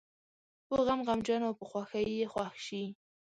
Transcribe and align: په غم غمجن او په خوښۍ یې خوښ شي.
په 0.67 0.75
غم 0.85 0.99
غمجن 1.07 1.41
او 1.47 1.53
په 1.59 1.65
خوښۍ 1.69 2.05
یې 2.19 2.27
خوښ 2.33 2.55
شي. 2.67 2.83